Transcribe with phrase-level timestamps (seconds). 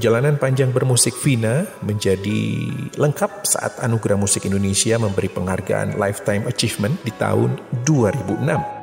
[0.00, 7.12] Perjalanan panjang bermusik Vina menjadi lengkap saat Anugerah Musik Indonesia memberi penghargaan Lifetime Achievement di
[7.20, 8.79] tahun 2006.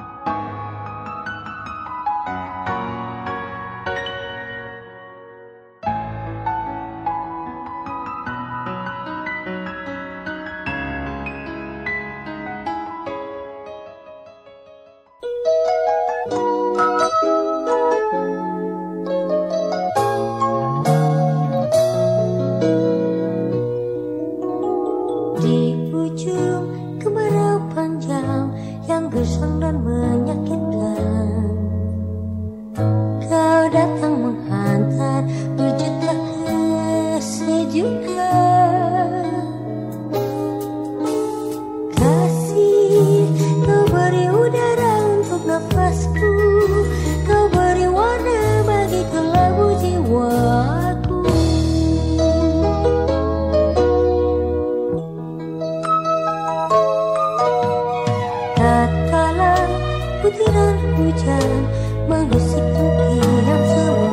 [62.38, 64.07] Setiap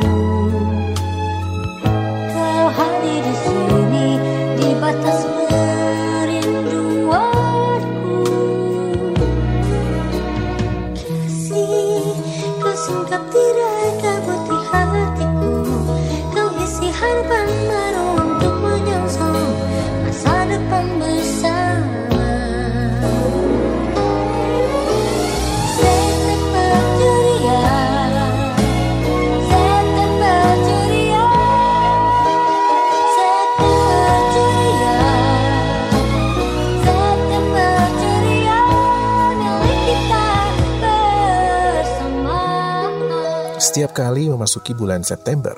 [43.95, 45.55] kali memasuki bulan September,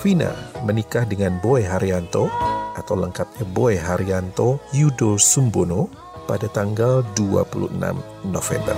[0.04, 0.32] Vina
[0.68, 2.28] menikah dengan Boy Haryanto
[2.76, 5.88] atau lengkapnya Boy Haryanto Yudo Sumbono
[6.28, 7.72] pada tanggal 26
[8.28, 8.76] November.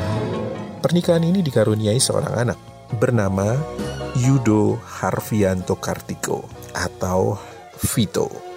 [0.79, 2.59] Pernikahan ini dikaruniai seorang anak
[3.03, 3.59] bernama
[4.19, 6.43] Yudo Harvianto Kartiko
[6.75, 7.39] atau
[7.95, 8.48] Vito.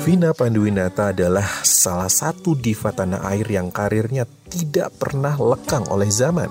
[0.00, 6.48] Vina Panduwinata adalah salah satu diva tanah air yang karirnya tidak pernah lekang oleh zaman.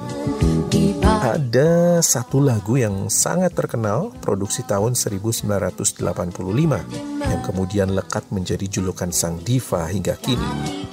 [1.01, 5.97] Ada satu lagu yang sangat terkenal, produksi tahun 1985,
[7.25, 10.85] yang kemudian lekat menjadi julukan sang diva hingga kini.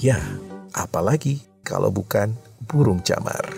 [0.00, 0.16] Ya,
[0.72, 2.32] apalagi kalau bukan
[2.64, 3.52] burung camar.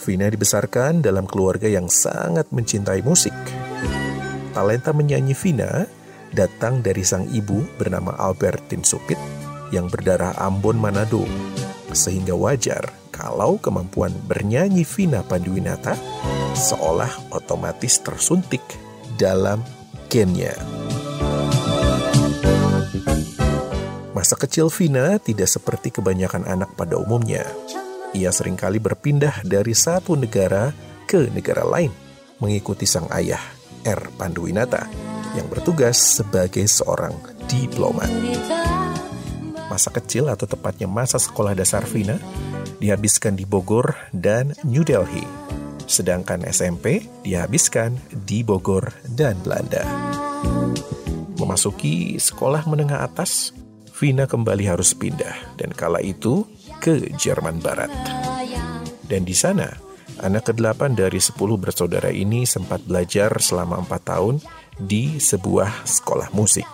[0.00, 3.36] Vina dibesarkan dalam keluarga yang sangat mencintai musik.
[4.56, 5.84] Talenta menyanyi Vina
[6.32, 9.18] datang dari sang ibu bernama Albertine Supit
[9.70, 11.26] yang berdarah Ambon Manado.
[11.90, 15.94] Sehingga wajar kalau kemampuan bernyanyi Vina Panduwinata
[16.56, 18.62] seolah otomatis tersuntik
[19.16, 19.62] dalam
[20.08, 20.54] gennya.
[24.16, 27.44] Masa kecil Vina tidak seperti kebanyakan anak pada umumnya.
[28.16, 30.72] Ia sering kali berpindah dari satu negara
[31.04, 31.92] ke negara lain
[32.40, 33.40] mengikuti sang ayah,
[33.84, 34.12] R.
[34.16, 34.88] Panduwinata,
[35.36, 37.12] yang bertugas sebagai seorang
[37.46, 38.08] diplomat.
[39.68, 42.16] Masa kecil atau tepatnya masa sekolah dasar Vina
[42.80, 45.28] dihabiskan di Bogor dan New Delhi.
[45.84, 49.84] Sedangkan SMP dihabiskan di Bogor dan Belanda.
[51.36, 53.52] Memasuki sekolah menengah atas,
[53.92, 56.48] Vina kembali harus pindah dan kala itu
[56.80, 57.92] ke Jerman Barat.
[59.06, 59.68] Dan di sana,
[60.20, 64.34] anak ke-8 dari 10 bersaudara ini sempat belajar selama 4 tahun
[64.80, 66.68] di sebuah sekolah musik.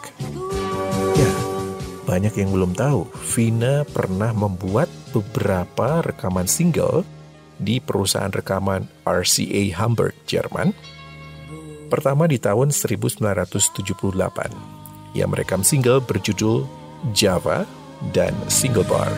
[1.15, 1.31] Ya,
[2.07, 7.07] banyak yang belum tahu, Vina pernah membuat beberapa rekaman single
[7.63, 10.75] di perusahaan rekaman RCA Hamburg, Jerman.
[11.93, 15.13] Pertama di tahun 1978.
[15.13, 16.65] Ia merekam single berjudul
[17.13, 17.69] Java
[18.11, 19.13] dan Single Bar.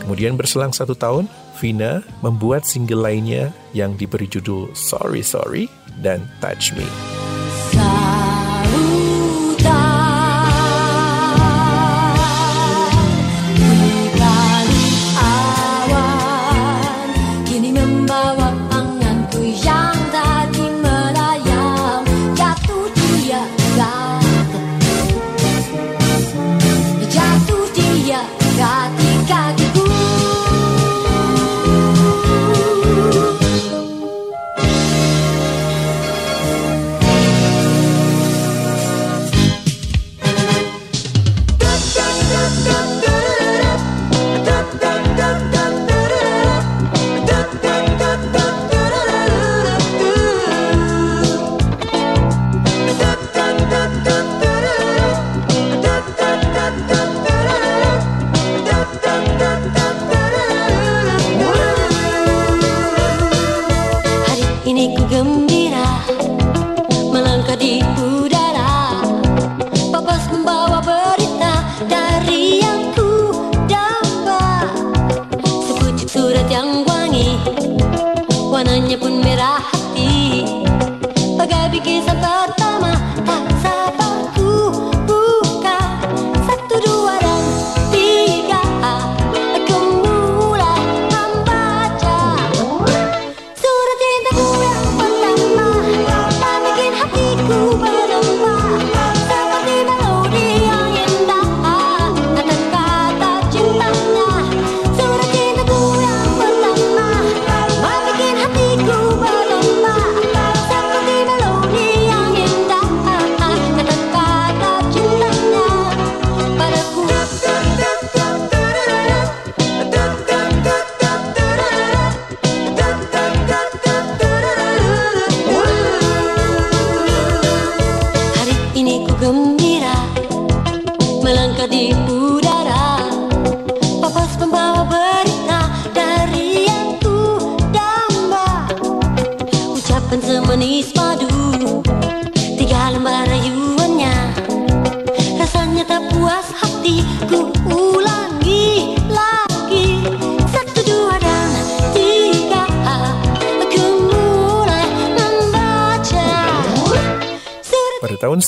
[0.00, 1.28] Kemudian berselang satu tahun,
[1.60, 5.68] Vina membuat single lainnya yang diberi judul Sorry Sorry
[6.00, 6.88] dan Touch Me.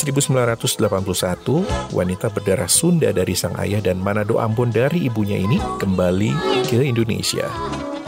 [0.03, 6.35] 1981, wanita berdarah Sunda dari sang ayah dan Manado Ambon dari ibunya ini kembali
[6.67, 7.47] ke Indonesia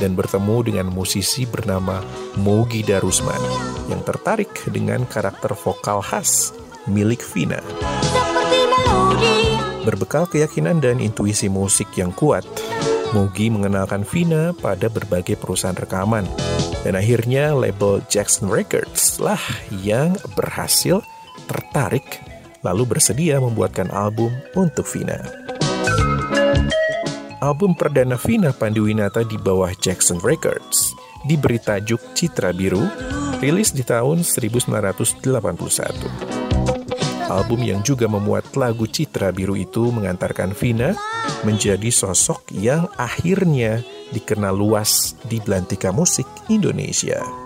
[0.02, 2.02] dan bertemu dengan musisi bernama
[2.42, 3.38] Mogi Darusman
[3.86, 6.50] yang tertarik dengan karakter vokal khas
[6.90, 7.62] milik Vina.
[9.86, 12.42] Berbekal keyakinan dan intuisi musik yang kuat,
[13.14, 16.26] Mogi mengenalkan Vina pada berbagai perusahaan rekaman.
[16.82, 19.40] Dan akhirnya label Jackson Records lah
[19.72, 21.00] yang berhasil
[21.44, 22.04] tertarik
[22.64, 25.20] lalu bersedia membuatkan album untuk Vina.
[27.44, 30.96] Album perdana Vina Panduwinata di bawah Jackson Records
[31.28, 32.80] diberi tajuk Citra Biru,
[33.44, 35.28] rilis di tahun 1981.
[37.28, 40.96] Album yang juga memuat lagu Citra Biru itu mengantarkan Vina
[41.44, 47.43] menjadi sosok yang akhirnya dikenal luas di belantika musik Indonesia.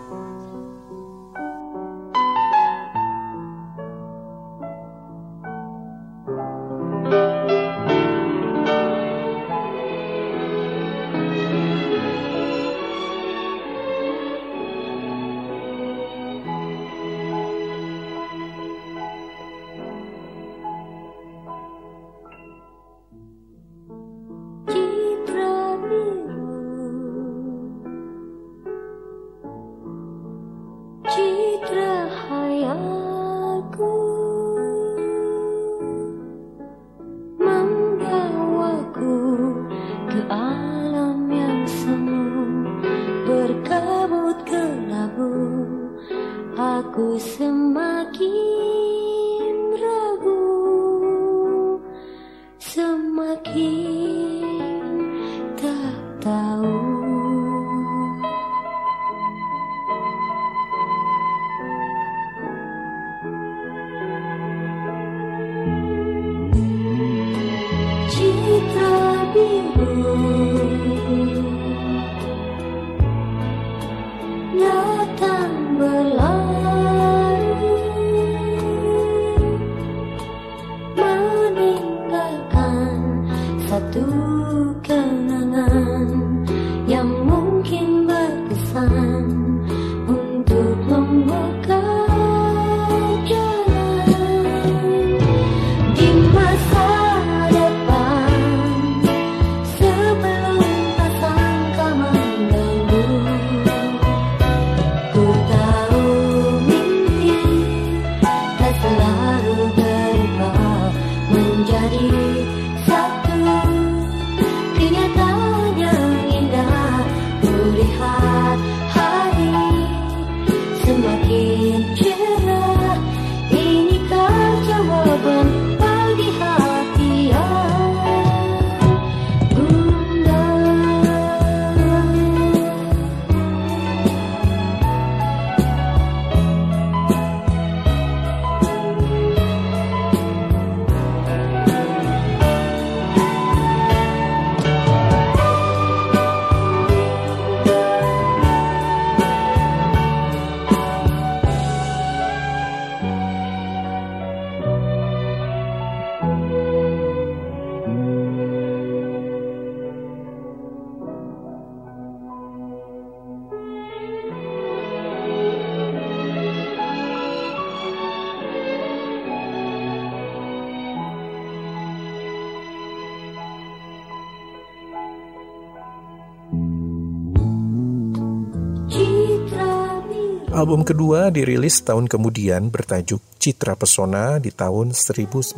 [180.59, 185.55] Album kedua dirilis tahun kemudian bertajuk Citra Pesona di tahun 1982,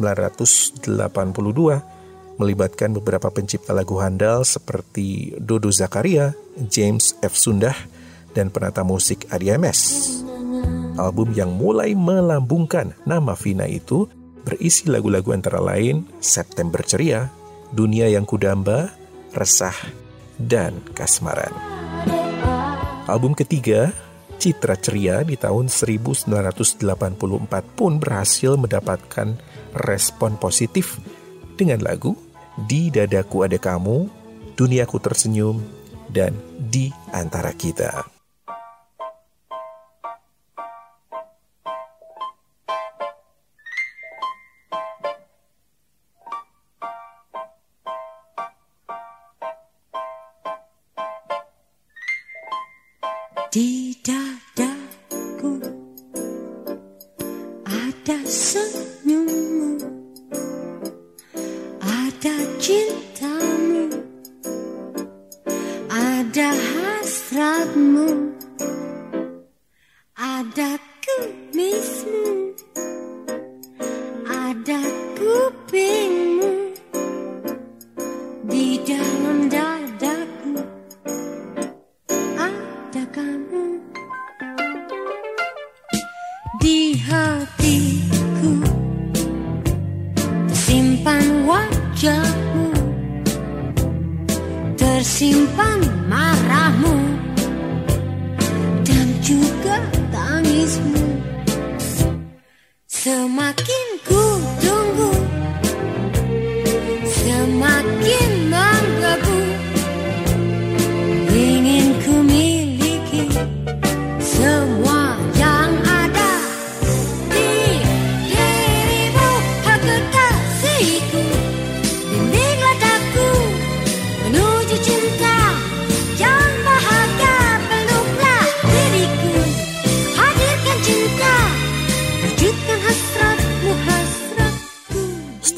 [2.37, 6.37] melibatkan beberapa pencipta lagu handal seperti Dodo Zakaria,
[6.69, 7.33] James F.
[7.33, 7.73] Sundah,
[8.37, 10.21] dan penata musik ADMS.
[11.01, 14.05] Album yang mulai melambungkan nama Vina itu
[14.45, 17.33] berisi lagu-lagu antara lain September Ceria,
[17.73, 18.93] Dunia Yang Kudamba,
[19.33, 19.81] Resah,
[20.37, 21.57] dan Kasmaran.
[23.09, 23.97] Album ketiga
[24.41, 26.81] Citra Ceria di tahun 1984
[27.77, 29.37] pun berhasil mendapatkan
[29.77, 30.97] respon positif
[31.61, 32.17] dengan lagu
[32.57, 34.09] Di Dadaku Ada Kamu,
[34.57, 35.61] Duniaku Tersenyum,
[36.09, 38.20] dan Di Antara Kita.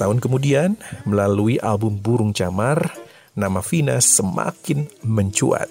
[0.03, 0.75] Setahun kemudian,
[1.07, 2.91] melalui album Burung Camar,
[3.39, 5.71] nama Vina semakin mencuat.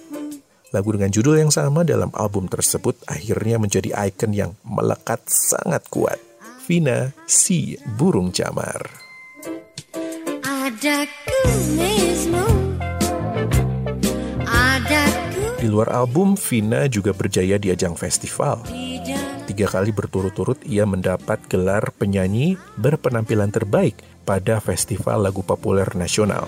[0.72, 6.16] Lagu dengan judul yang sama dalam album tersebut akhirnya menjadi ikon yang melekat sangat kuat.
[6.64, 8.80] Vina si Burung Camar.
[10.40, 12.48] ada kumismu
[14.48, 15.04] ada
[15.60, 18.64] Di luar album, Vina juga berjaya di ajang festival.
[19.44, 26.46] Tiga kali berturut-turut ia mendapat gelar penyanyi berpenampilan terbaik pada Festival Lagu Populer Nasional.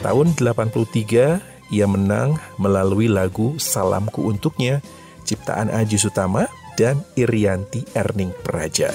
[0.00, 1.42] Tahun 83,
[1.74, 4.80] ia menang melalui lagu Salamku Untuknya,
[5.26, 6.46] ciptaan Aji Sutama
[6.78, 8.94] dan Irianti Erning Praja.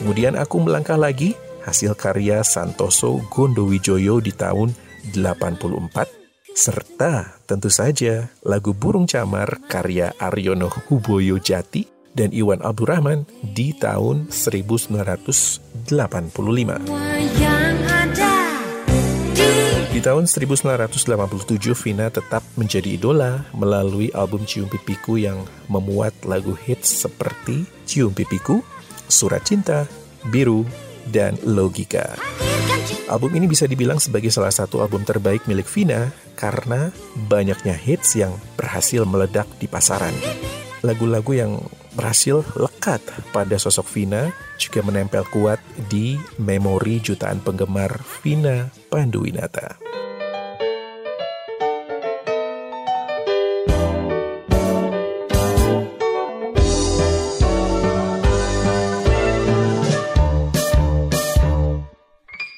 [0.00, 4.72] Kemudian aku melangkah lagi, hasil karya Santoso Gondowijoyo di tahun
[5.12, 11.84] 84, serta tentu saja lagu Burung Camar karya Aryono Huboyo Jati
[12.16, 15.65] dan Iwan Abdurrahman di tahun 1985.
[19.96, 25.40] Di tahun 1987, Vina tetap menjadi idola melalui album Cium Pipiku yang
[25.72, 28.60] memuat lagu hits seperti Cium Pipiku,
[29.08, 29.88] Surat Cinta,
[30.28, 30.68] Biru,
[31.08, 32.12] dan Logika.
[33.08, 36.92] Album ini bisa dibilang sebagai salah satu album terbaik milik Vina karena
[37.32, 40.12] banyaknya hits yang berhasil meledak di pasaran.
[40.84, 41.56] Lagu-lagu yang
[41.96, 43.00] berhasil lekat
[43.32, 44.28] pada sosok Vina
[44.60, 49.80] juga menempel kuat di memori jutaan penggemar Vina Panduwinata.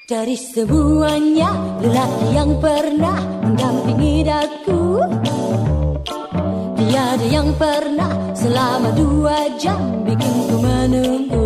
[0.09, 1.53] Dari semuanya
[1.85, 5.05] lelaki yang pernah mendampingi daku
[7.19, 11.38] Tiada yang pernah selama dua jam bikin ku menunggu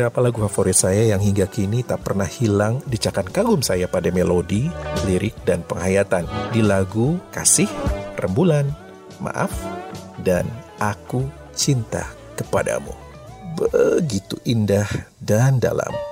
[0.00, 4.72] beberapa lagu favorit saya yang hingga kini tak pernah hilang dicakan kagum saya pada melodi,
[5.04, 6.24] lirik, dan penghayatan
[6.56, 7.68] di lagu Kasih,
[8.16, 8.64] Rembulan,
[9.20, 9.52] Maaf,
[10.24, 10.48] dan
[10.80, 12.96] Aku Cinta Kepadamu.
[13.60, 14.88] Begitu indah
[15.20, 16.09] dan dalam.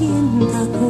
[0.00, 0.10] 天
[0.50, 0.89] 大过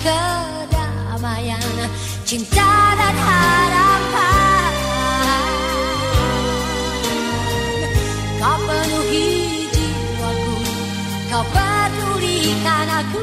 [0.00, 1.60] kedamaian
[2.24, 4.72] Cinta dan harapan.
[8.38, 9.28] Kau penuhi
[9.74, 10.54] jiwaku
[11.28, 13.19] Kau pedulikan aku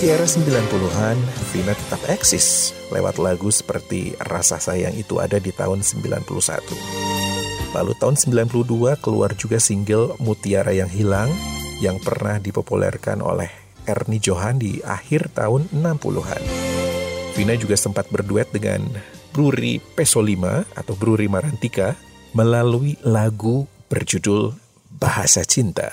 [0.00, 1.18] Memasuki era 90-an,
[1.52, 6.24] Vina tetap eksis lewat lagu seperti Rasa Sayang Itu Ada di tahun 91.
[7.76, 11.28] Lalu tahun 92 keluar juga single Mutiara Yang Hilang
[11.84, 13.52] yang pernah dipopulerkan oleh
[13.84, 16.42] Ernie Johan di akhir tahun 60-an.
[17.36, 18.80] Vina juga sempat berduet dengan
[19.36, 21.92] Bruri Pesolima atau Bruri Marantika
[22.32, 24.56] melalui lagu berjudul
[24.96, 25.92] Bahasa Cinta.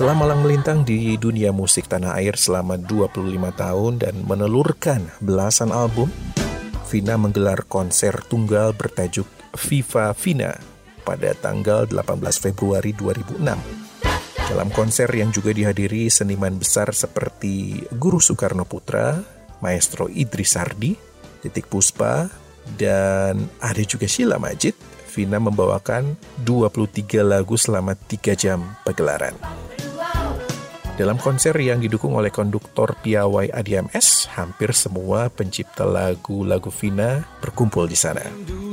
[0.00, 3.20] Setelah malang melintang di dunia musik tanah air selama 25
[3.52, 6.08] tahun dan menelurkan belasan album,
[6.88, 9.28] Vina menggelar konser tunggal bertajuk
[9.60, 10.56] Viva Vina
[11.04, 13.44] pada tanggal 18 Februari 2006.
[14.48, 19.20] Dalam konser yang juga dihadiri seniman besar seperti Guru Soekarno Putra,
[19.60, 20.96] Maestro Idris Sardi,
[21.44, 22.24] Titik Puspa,
[22.80, 24.72] dan ada juga Sheila Majid,
[25.12, 29.36] Vina membawakan 23 lagu selama 3 jam pagelaran.
[31.00, 37.96] Dalam konser yang didukung oleh konduktor piawai ADMS, hampir semua pencipta lagu-lagu Vina berkumpul di
[37.96, 38.20] sana.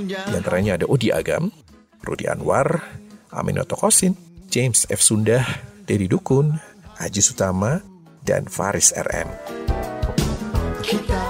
[0.04, 1.48] Di antaranya ada Odi Agam,
[2.04, 2.84] Rudi Anwar,
[3.32, 4.12] Aminoto Kosin,
[4.52, 5.00] James F.
[5.00, 5.48] Sundah,
[5.88, 6.52] Dedi Dukun,
[7.00, 7.80] Haji Sutama,
[8.28, 9.32] dan Faris RM.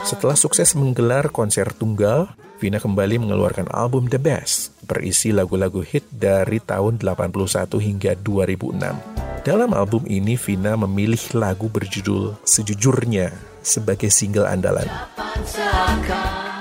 [0.02, 6.58] Setelah sukses menggelar konser tunggal, Vina kembali mengeluarkan album The Best, berisi lagu-lagu hit dari
[6.58, 9.46] tahun 81 hingga 2006.
[9.46, 13.30] Dalam album ini, Vina memilih lagu berjudul Sejujurnya
[13.62, 14.90] sebagai single andalan.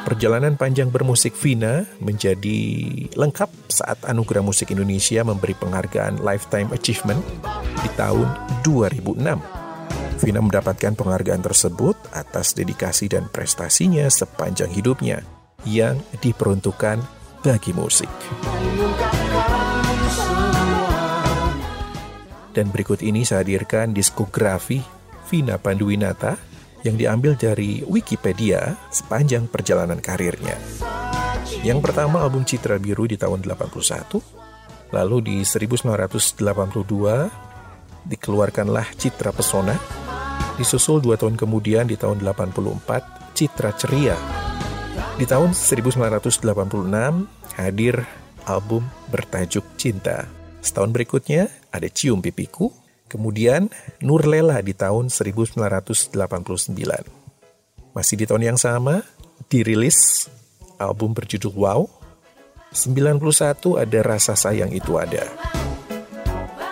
[0.04, 2.60] Perjalanan panjang bermusik Vina menjadi
[3.16, 7.24] lengkap saat Anugerah Musik Indonesia memberi penghargaan Lifetime Achievement
[7.80, 8.28] di tahun
[8.68, 9.16] 2006.
[10.20, 15.24] Vina mendapatkan penghargaan tersebut atas dedikasi dan prestasinya sepanjang hidupnya
[15.66, 17.02] yang diperuntukkan
[17.42, 18.08] bagi musik.
[22.56, 24.80] Dan berikut ini saya hadirkan diskografi
[25.28, 26.40] Vina Panduwinata
[26.86, 30.56] yang diambil dari Wikipedia sepanjang perjalanan karirnya.
[31.60, 34.22] Yang pertama album Citra Biru di tahun 81,
[34.94, 39.74] lalu di 1982 dikeluarkanlah Citra Pesona,
[40.56, 44.14] disusul dua tahun kemudian di tahun 84 Citra Ceria.
[45.16, 46.44] Di tahun 1986
[47.56, 48.04] hadir
[48.44, 50.28] album bertajuk Cinta.
[50.60, 52.68] Setahun berikutnya ada Cium Pipiku,
[53.08, 53.72] kemudian
[54.04, 56.12] Nurlela di tahun 1989.
[57.96, 59.08] Masih di tahun yang sama,
[59.48, 60.28] dirilis
[60.76, 61.88] album berjudul Wow.
[62.76, 65.24] 91 ada Rasa Sayang Itu Ada.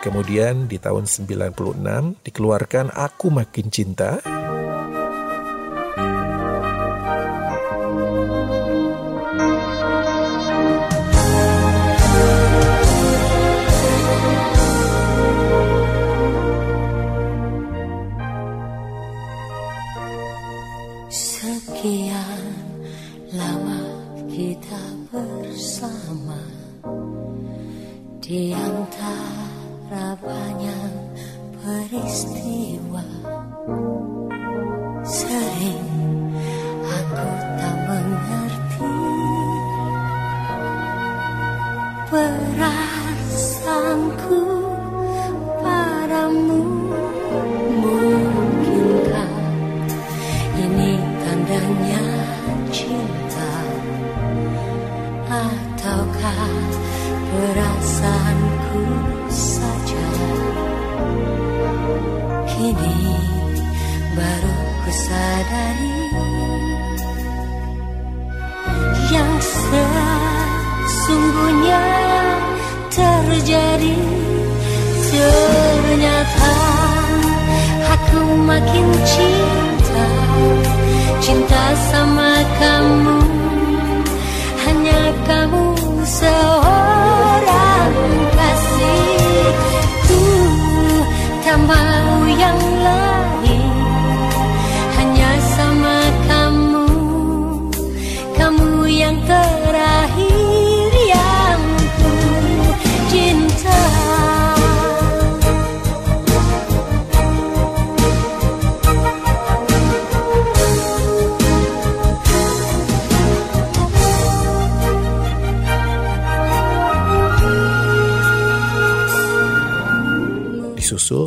[0.04, 4.20] Kemudian di tahun 96 dikeluarkan Aku Makin Cinta.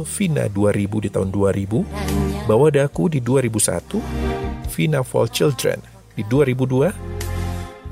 [0.03, 4.01] Vina 2000 di tahun 2000, Bawa Daku di 2001,
[4.73, 5.81] Vina for Children
[6.13, 6.93] di 2002,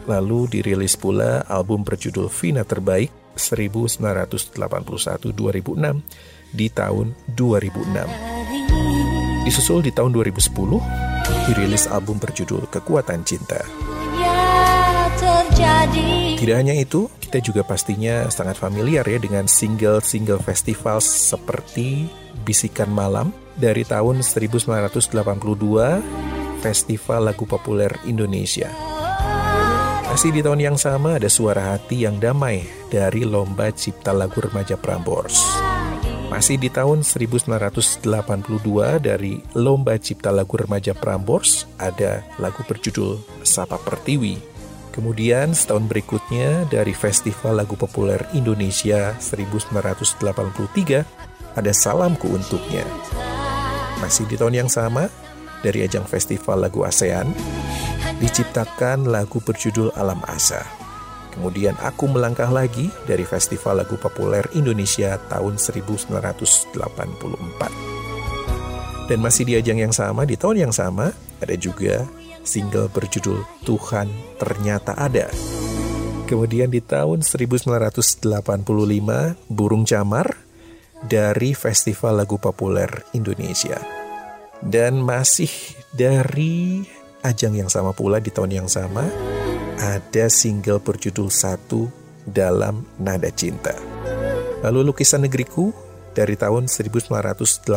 [0.05, 6.01] lalu dirilis pula album berjudul Vina Terbaik 1981-2006
[6.53, 8.07] di tahun 2006.
[9.45, 10.81] Disusul di tahun 2010,
[11.51, 13.61] dirilis album berjudul Kekuatan Cinta.
[16.35, 22.07] Tidak hanya itu, kita juga pastinya sangat familiar ya dengan single-single festival seperti
[22.47, 25.11] Bisikan Malam dari tahun 1982,
[26.63, 28.71] Festival Lagu Populer Indonesia.
[30.07, 34.79] Masih di tahun yang sama ada Suara Hati yang Damai dari Lomba Cipta Lagu Remaja
[34.79, 35.35] Prambors.
[36.31, 37.99] Masih di tahun 1982
[39.03, 44.54] dari Lomba Cipta Lagu Remaja Prambors ada lagu berjudul Sapa Pertiwi.
[44.95, 50.23] Kemudian setahun berikutnya dari Festival Lagu Populer Indonesia 1983
[51.51, 52.87] ada Salamku Untuknya.
[53.99, 55.11] Masih di tahun yang sama
[55.59, 57.27] dari ajang Festival Lagu ASEAN
[58.23, 60.63] diciptakan lagu berjudul Alam Asa.
[61.35, 66.71] Kemudian Aku Melangkah Lagi dari Festival Lagu Populer Indonesia tahun 1984.
[69.11, 71.11] Dan masih di ajang yang sama, di tahun yang sama,
[71.43, 72.07] ada juga
[72.45, 74.07] single berjudul Tuhan
[74.39, 75.27] Ternyata Ada.
[76.25, 78.25] Kemudian di tahun 1985,
[79.45, 80.33] Burung Camar
[81.05, 83.77] dari Festival Lagu Populer Indonesia.
[84.57, 85.51] Dan masih
[85.93, 86.81] dari
[87.21, 89.05] ajang yang sama pula di tahun yang sama,
[89.77, 91.89] ada single berjudul Satu
[92.25, 93.77] dalam Nada Cinta.
[94.65, 95.69] Lalu Lukisan Negeriku
[96.17, 97.69] dari tahun 1987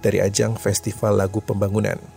[0.00, 2.15] dari ajang Festival Lagu Pembangunan.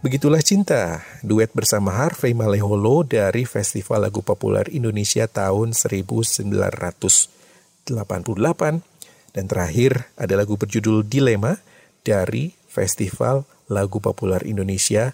[0.00, 7.28] Begitulah Cinta, duet bersama Harvey Maleholo dari Festival Lagu Populer Indonesia tahun 1988.
[9.36, 11.60] Dan terakhir ada lagu berjudul Dilema
[12.00, 15.12] dari Festival Lagu Populer Indonesia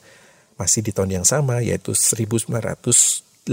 [0.54, 3.50] masih di tahun yang sama yaitu 1988.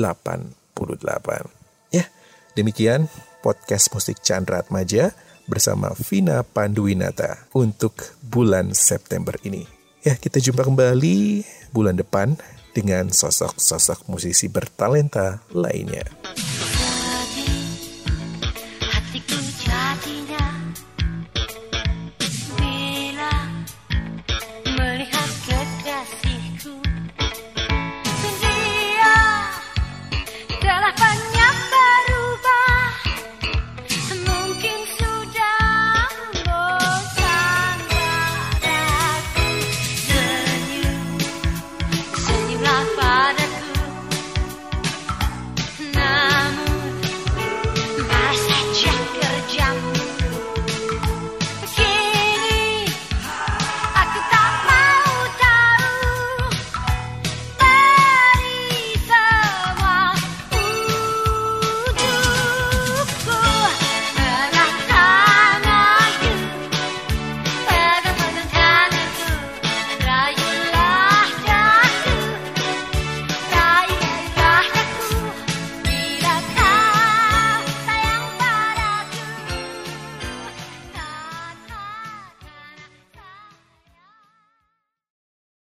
[1.89, 2.13] Ya,
[2.53, 3.09] demikian
[3.41, 5.17] podcast musik Chandra Atmaja
[5.49, 9.82] bersama Vina Panduwinata untuk bulan September ini.
[10.03, 12.35] Ya, kita jumpa kembali bulan depan
[12.75, 16.03] dengan sosok-sosok musisi bertalenta lainnya.